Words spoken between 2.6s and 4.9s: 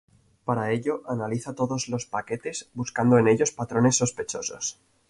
buscando en ellos patrones sospechosos.